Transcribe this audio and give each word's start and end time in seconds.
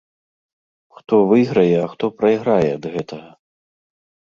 Хто 0.97 1.15
выйграе, 1.33 1.75
а 1.83 1.85
хто 1.93 2.05
прайграе 2.23 2.69
ад 2.79 2.83
гэтага? 2.97 3.29